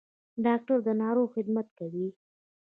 ډاکټر 0.45 0.77
د 0.87 0.89
ناروغ 1.01 1.27
خدمت 1.35 1.67
کوي 1.79 2.07